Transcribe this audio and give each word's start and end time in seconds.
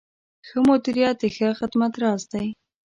ښه 0.47 0.59
مدیریت 0.69 1.15
د 1.21 1.23
ښه 1.35 1.47
خدمت 1.59 1.93
راز 2.01 2.21
دی. 2.31 2.47